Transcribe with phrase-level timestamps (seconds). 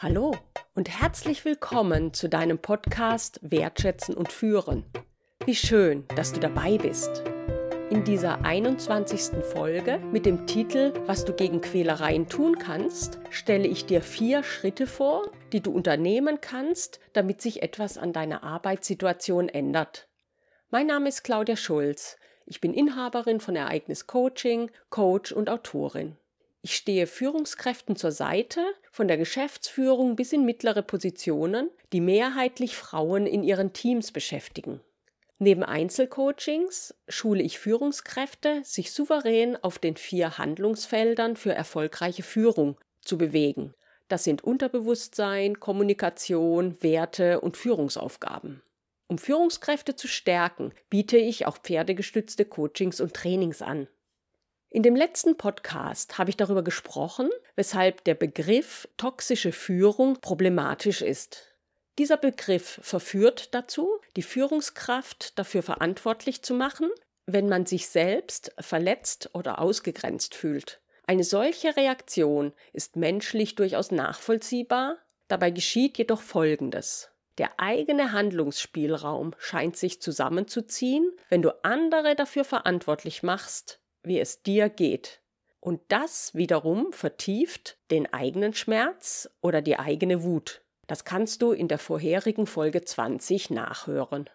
[0.00, 0.36] Hallo
[0.76, 4.84] und herzlich willkommen zu deinem Podcast Wertschätzen und Führen.
[5.44, 7.24] Wie schön, dass du dabei bist.
[7.90, 9.44] In dieser 21.
[9.52, 14.86] Folge mit dem Titel Was du gegen Quälereien tun kannst, stelle ich dir vier Schritte
[14.86, 20.08] vor, die du unternehmen kannst, damit sich etwas an deiner Arbeitssituation ändert.
[20.70, 22.18] Mein Name ist Claudia Schulz.
[22.46, 26.16] Ich bin Inhaberin von Ereignis Coaching, Coach und Autorin.
[26.60, 33.26] Ich stehe Führungskräften zur Seite, von der Geschäftsführung bis in mittlere Positionen, die mehrheitlich Frauen
[33.26, 34.80] in ihren Teams beschäftigen.
[35.38, 43.18] Neben Einzelcoachings schule ich Führungskräfte, sich souverän auf den vier Handlungsfeldern für erfolgreiche Führung zu
[43.18, 43.74] bewegen.
[44.08, 48.62] Das sind Unterbewusstsein, Kommunikation, Werte und Führungsaufgaben.
[49.06, 53.86] Um Führungskräfte zu stärken, biete ich auch pferdegestützte Coachings und Trainings an.
[54.70, 61.56] In dem letzten Podcast habe ich darüber gesprochen, weshalb der Begriff toxische Führung problematisch ist.
[61.98, 66.90] Dieser Begriff verführt dazu, die Führungskraft dafür verantwortlich zu machen,
[67.24, 70.82] wenn man sich selbst verletzt oder ausgegrenzt fühlt.
[71.06, 77.10] Eine solche Reaktion ist menschlich durchaus nachvollziehbar, dabei geschieht jedoch Folgendes.
[77.38, 84.68] Der eigene Handlungsspielraum scheint sich zusammenzuziehen, wenn du andere dafür verantwortlich machst, wie es dir
[84.68, 85.20] geht.
[85.60, 90.62] Und das wiederum vertieft den eigenen Schmerz oder die eigene Wut.
[90.86, 94.30] Das kannst du in der vorherigen Folge 20 nachhören.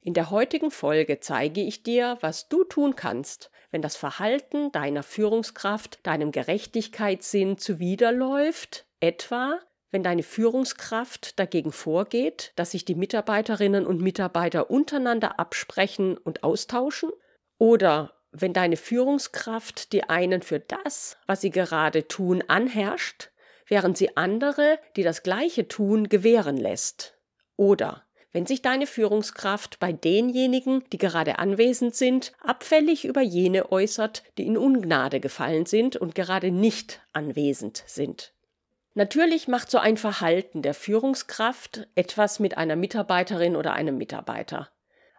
[0.00, 5.02] In der heutigen Folge zeige ich dir, was du tun kannst, wenn das Verhalten deiner
[5.02, 9.60] Führungskraft deinem Gerechtigkeitssinn zuwiderläuft, etwa
[9.92, 17.10] wenn deine Führungskraft dagegen vorgeht, dass sich die Mitarbeiterinnen und Mitarbeiter untereinander absprechen und austauschen,
[17.58, 23.30] oder wenn deine Führungskraft die einen für das, was sie gerade tun, anherrscht,
[23.66, 27.16] während sie andere, die das Gleiche tun, gewähren lässt.
[27.56, 34.22] Oder wenn sich deine Führungskraft bei denjenigen, die gerade anwesend sind, abfällig über jene äußert,
[34.38, 38.32] die in Ungnade gefallen sind und gerade nicht anwesend sind.
[38.94, 44.70] Natürlich macht so ein Verhalten der Führungskraft etwas mit einer Mitarbeiterin oder einem Mitarbeiter.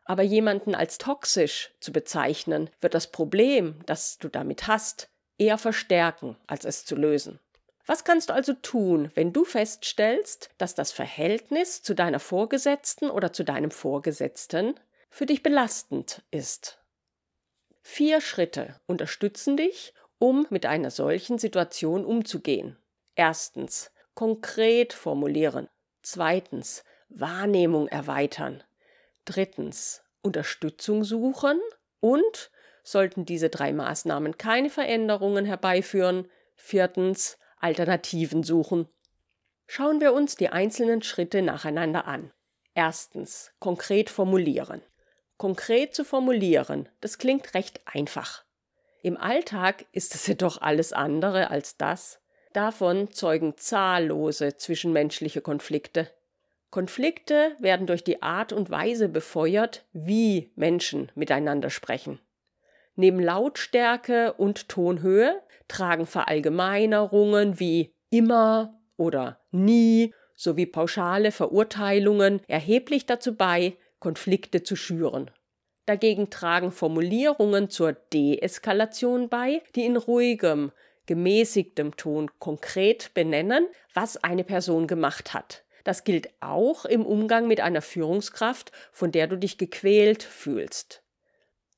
[0.05, 6.37] Aber jemanden als toxisch zu bezeichnen, wird das Problem, das du damit hast, eher verstärken,
[6.47, 7.39] als es zu lösen.
[7.85, 13.33] Was kannst du also tun, wenn du feststellst, dass das Verhältnis zu deiner Vorgesetzten oder
[13.33, 14.75] zu deinem Vorgesetzten
[15.09, 16.79] für dich belastend ist?
[17.81, 22.77] Vier Schritte unterstützen dich, um mit einer solchen Situation umzugehen.
[23.15, 25.67] Erstens, konkret formulieren.
[26.01, 28.63] Zweitens, Wahrnehmung erweitern.
[29.25, 31.59] Drittens Unterstützung suchen
[31.99, 32.51] und
[32.83, 38.87] sollten diese drei Maßnahmen keine Veränderungen herbeiführen, viertens Alternativen suchen.
[39.67, 42.31] Schauen wir uns die einzelnen Schritte nacheinander an.
[42.73, 44.81] Erstens konkret formulieren.
[45.37, 48.43] Konkret zu formulieren, das klingt recht einfach.
[49.01, 52.19] Im Alltag ist es jedoch alles andere als das.
[52.53, 56.09] Davon zeugen zahllose zwischenmenschliche Konflikte.
[56.73, 62.17] Konflikte werden durch die Art und Weise befeuert, wie Menschen miteinander sprechen.
[62.95, 73.35] Neben Lautstärke und Tonhöhe tragen Verallgemeinerungen wie immer oder nie sowie pauschale Verurteilungen erheblich dazu
[73.35, 75.29] bei, Konflikte zu schüren.
[75.85, 80.71] Dagegen tragen Formulierungen zur Deeskalation bei, die in ruhigem,
[81.05, 87.59] gemäßigtem Ton konkret benennen, was eine Person gemacht hat das gilt auch im Umgang mit
[87.59, 91.03] einer Führungskraft, von der du dich gequält fühlst.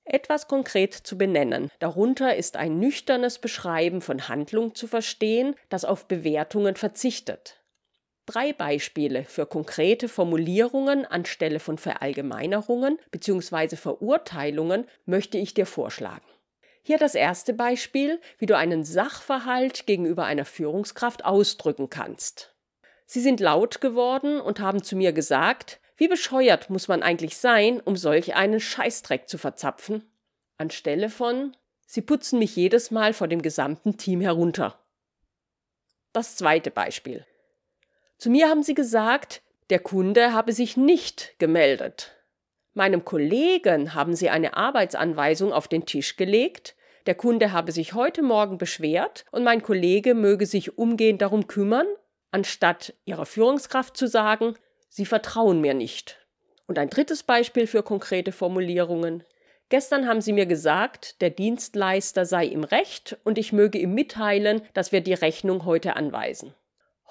[0.04, 1.72] Etwas konkret zu benennen.
[1.80, 7.64] Darunter ist ein nüchternes Beschreiben von Handlung zu verstehen, das auf Bewertungen verzichtet.
[8.28, 13.76] Drei Beispiele für konkrete Formulierungen anstelle von Verallgemeinerungen bzw.
[13.76, 16.26] Verurteilungen möchte ich dir vorschlagen.
[16.82, 22.55] Hier das erste Beispiel, wie du einen Sachverhalt gegenüber einer Führungskraft ausdrücken kannst.
[23.06, 27.80] Sie sind laut geworden und haben zu mir gesagt, wie bescheuert muss man eigentlich sein,
[27.80, 30.04] um solch einen Scheißdreck zu verzapfen?
[30.58, 31.56] Anstelle von,
[31.86, 34.80] Sie putzen mich jedes Mal vor dem gesamten Team herunter.
[36.14, 37.26] Das zweite Beispiel.
[38.18, 42.16] Zu mir haben Sie gesagt, der Kunde habe sich nicht gemeldet.
[42.74, 46.76] Meinem Kollegen haben Sie eine Arbeitsanweisung auf den Tisch gelegt,
[47.06, 51.88] der Kunde habe sich heute Morgen beschwert und mein Kollege möge sich umgehend darum kümmern,
[52.36, 54.56] anstatt ihrer Führungskraft zu sagen,
[54.90, 56.20] Sie vertrauen mir nicht.
[56.68, 59.24] Und ein drittes Beispiel für konkrete Formulierungen.
[59.70, 64.62] Gestern haben Sie mir gesagt, der Dienstleister sei im Recht und ich möge ihm mitteilen,
[64.74, 66.54] dass wir die Rechnung heute anweisen.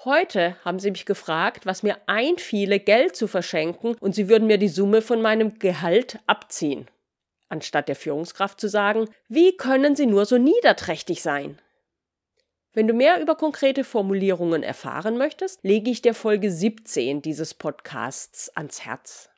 [0.03, 4.59] Heute haben sie mich gefragt, was mir einfiele, Geld zu verschenken, und sie würden mir
[4.59, 6.87] die Summe von meinem Gehalt abziehen.
[7.49, 11.59] Anstatt der Führungskraft zu sagen, wie können sie nur so niederträchtig sein?
[12.75, 18.55] Wenn du mehr über konkrete Formulierungen erfahren möchtest, lege ich dir Folge 17 dieses Podcasts
[18.55, 19.29] ans Herz.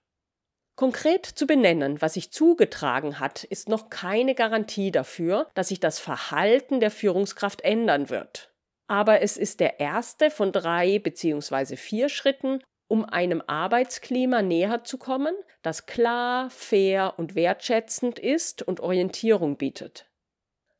[0.76, 6.00] Konkret zu benennen, was sich zugetragen hat, ist noch keine Garantie dafür, dass sich das
[6.00, 8.52] Verhalten der Führungskraft ändern wird
[8.88, 11.76] aber es ist der erste von drei bzw.
[11.76, 18.80] vier Schritten, um einem Arbeitsklima näher zu kommen, das klar, fair und wertschätzend ist und
[18.80, 20.07] Orientierung bietet.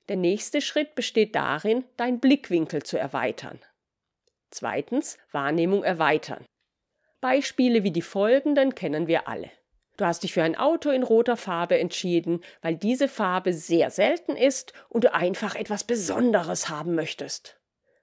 [0.10, 3.60] Der nächste Schritt besteht darin, deinen Blickwinkel zu erweitern.
[4.52, 6.46] Zweitens, Wahrnehmung erweitern.
[7.20, 9.52] Beispiele wie die folgenden kennen wir alle.
[9.98, 14.36] Du hast dich für ein Auto in roter Farbe entschieden, weil diese Farbe sehr selten
[14.36, 17.60] ist und du einfach etwas Besonderes haben möchtest.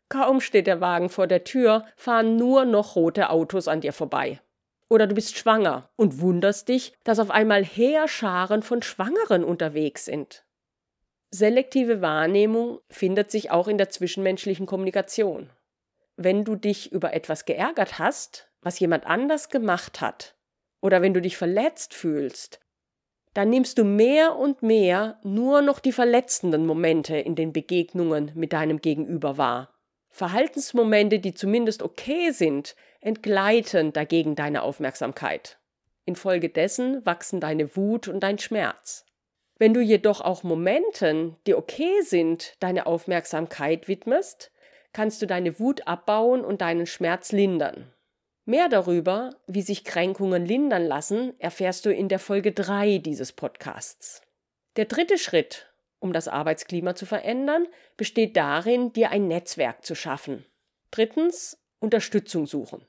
[0.09, 4.41] Kaum steht der Wagen vor der Tür, fahren nur noch rote Autos an dir vorbei.
[4.89, 10.45] Oder du bist schwanger und wunderst dich, dass auf einmal Heerscharen von Schwangeren unterwegs sind.
[11.36, 15.50] Selektive Wahrnehmung findet sich auch in der zwischenmenschlichen Kommunikation.
[16.14, 20.36] Wenn du dich über etwas geärgert hast, was jemand anders gemacht hat,
[20.81, 22.60] oder wenn du dich verletzt fühlst,
[23.32, 28.52] dann nimmst du mehr und mehr nur noch die verletzenden Momente in den Begegnungen mit
[28.52, 29.75] deinem Gegenüber wahr.
[30.10, 35.58] Verhaltensmomente, die zumindest okay sind, entgleiten dagegen deine Aufmerksamkeit.
[36.04, 39.04] Infolgedessen wachsen deine Wut und dein Schmerz.
[39.59, 44.51] Wenn du jedoch auch Momenten, die okay sind, deine Aufmerksamkeit widmest,
[44.93, 47.93] kannst du deine Wut abbauen und deinen Schmerz lindern.
[48.47, 54.23] Mehr darüber, wie sich Kränkungen lindern lassen, erfährst du in der Folge 3 dieses Podcasts.
[54.77, 57.67] Der dritte Schritt, um das Arbeitsklima zu verändern,
[57.97, 60.45] besteht darin, dir ein Netzwerk zu schaffen.
[60.91, 62.85] Drittens, Unterstützung suchen.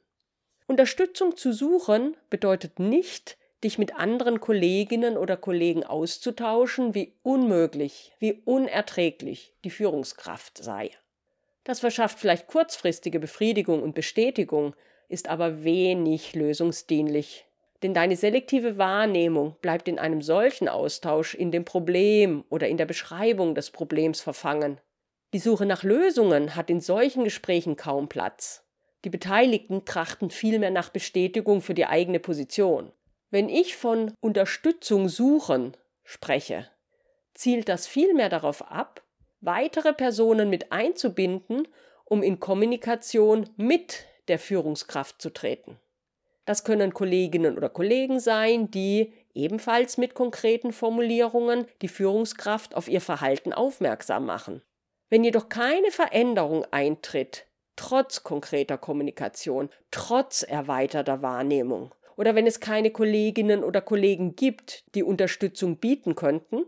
[0.68, 8.42] Unterstützung zu suchen bedeutet nicht, dich mit anderen Kolleginnen oder Kollegen auszutauschen, wie unmöglich, wie
[8.46, 10.92] unerträglich die Führungskraft sei.
[11.66, 14.76] Das verschafft vielleicht kurzfristige Befriedigung und Bestätigung,
[15.10, 17.46] ist aber wenig lösungsdienlich
[17.86, 22.86] denn deine selektive Wahrnehmung bleibt in einem solchen Austausch in dem Problem oder in der
[22.88, 24.80] Beschreibung des Problems verfangen.
[25.34, 28.64] Die Suche nach Lösungen hat in solchen Gesprächen kaum Platz.
[29.04, 32.92] Die Beteiligten trachten vielmehr nach Bestätigung für die eigene Position.
[33.36, 36.70] Wenn ich von Unterstützung suchen spreche,
[37.34, 39.04] zielt das vielmehr darauf ab,
[39.42, 41.68] weitere Personen mit einzubinden,
[42.06, 45.78] um in Kommunikation mit der Führungskraft zu treten.
[46.46, 53.02] Das können Kolleginnen oder Kollegen sein, die ebenfalls mit konkreten Formulierungen die Führungskraft auf ihr
[53.02, 54.62] Verhalten aufmerksam machen.
[55.10, 62.92] Wenn jedoch keine Veränderung eintritt, trotz konkreter Kommunikation, trotz erweiterter Wahrnehmung, oder wenn es keine
[62.92, 66.66] Kolleginnen oder Kollegen gibt, die Unterstützung bieten könnten,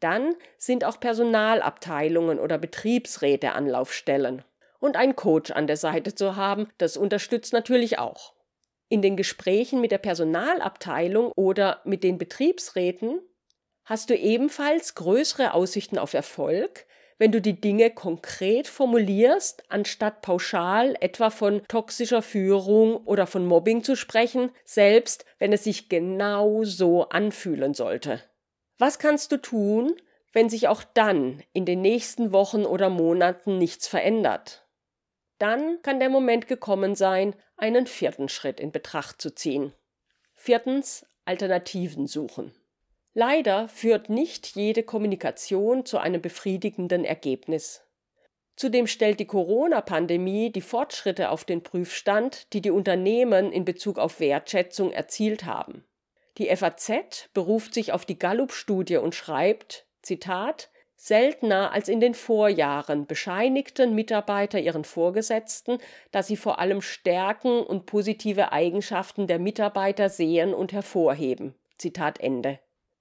[0.00, 4.44] dann sind auch Personalabteilungen oder Betriebsräte Anlaufstellen.
[4.80, 8.34] Und ein Coach an der Seite zu haben, das unterstützt natürlich auch.
[8.88, 13.20] In den Gesprächen mit der Personalabteilung oder mit den Betriebsräten
[13.84, 16.86] hast du ebenfalls größere Aussichten auf Erfolg,
[17.18, 23.82] wenn du die Dinge konkret formulierst, anstatt pauschal etwa von toxischer Führung oder von Mobbing
[23.82, 28.22] zu sprechen, selbst wenn es sich genau so anfühlen sollte.
[28.78, 29.94] Was kannst du tun,
[30.32, 34.64] wenn sich auch dann in den nächsten Wochen oder Monaten nichts verändert?
[35.38, 39.72] Dann kann der Moment gekommen sein, einen vierten Schritt in Betracht zu ziehen.
[40.34, 42.54] Viertens Alternativen suchen.
[43.14, 47.82] Leider führt nicht jede Kommunikation zu einem befriedigenden Ergebnis.
[48.56, 54.18] Zudem stellt die Corona-Pandemie die Fortschritte auf den Prüfstand, die die Unternehmen in Bezug auf
[54.18, 55.84] Wertschätzung erzielt haben.
[56.38, 63.06] Die FAZ beruft sich auf die Gallup-Studie und schreibt, Zitat, Seltener als in den Vorjahren
[63.06, 65.78] bescheinigten Mitarbeiter ihren Vorgesetzten,
[66.10, 71.54] dass sie vor allem Stärken und positive Eigenschaften der Mitarbeiter sehen und hervorheben.
[71.76, 72.58] Zitat Ende.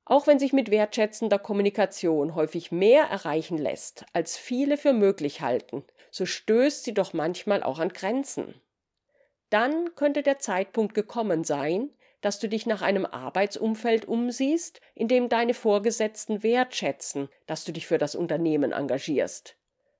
[0.09, 5.83] Auch wenn sich mit wertschätzender Kommunikation häufig mehr erreichen lässt, als viele für möglich halten,
[6.11, 8.61] so stößt sie doch manchmal auch an Grenzen.
[9.49, 11.89] Dann könnte der Zeitpunkt gekommen sein,
[12.21, 17.85] dass du dich nach einem Arbeitsumfeld umsiehst, in dem deine Vorgesetzten wertschätzen, dass du dich
[17.85, 19.56] für das Unternehmen engagierst.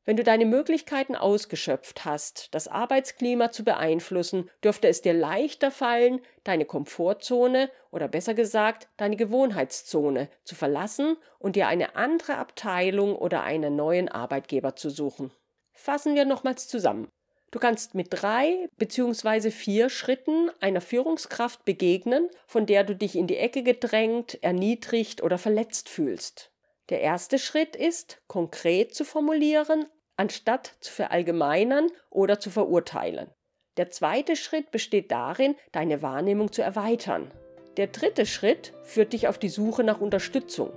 [0.07, 6.21] Wenn du deine Möglichkeiten ausgeschöpft hast, das Arbeitsklima zu beeinflussen, dürfte es dir leichter fallen,
[6.45, 13.43] deine Komfortzone oder besser gesagt deine Gewohnheitszone zu verlassen und dir eine andere Abteilung oder
[13.43, 15.33] einen neuen Arbeitgeber zu suchen.
[15.73, 17.09] Fassen wir nochmals zusammen.
[17.51, 19.51] Du kannst mit drei bzw.
[19.51, 25.37] vier Schritten einer Führungskraft begegnen, von der du dich in die Ecke gedrängt, erniedrigt oder
[25.37, 26.49] verletzt fühlst.
[26.87, 29.85] Der erste Schritt ist, konkret zu formulieren,
[30.17, 33.29] anstatt zu verallgemeinern oder zu verurteilen.
[33.77, 37.31] Der zweite Schritt besteht darin, deine Wahrnehmung zu erweitern.
[37.77, 40.71] Der dritte Schritt führt dich auf die Suche nach Unterstützung.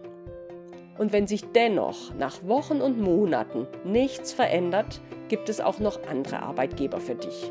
[0.99, 6.41] Und wenn sich dennoch nach Wochen und Monaten nichts verändert, gibt es auch noch andere
[6.43, 7.51] Arbeitgeber für dich.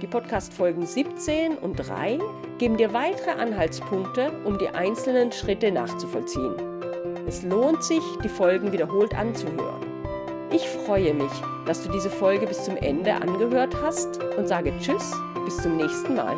[0.00, 2.20] Die Podcast-Folgen 17 und 3
[2.58, 6.54] geben dir weitere Anhaltspunkte, um die einzelnen Schritte nachzuvollziehen.
[7.26, 9.87] Es lohnt sich, die Folgen wiederholt anzuhören.
[10.50, 11.32] Ich freue mich,
[11.66, 15.12] dass du diese Folge bis zum Ende angehört hast und sage Tschüss,
[15.44, 16.36] bis zum nächsten Mal.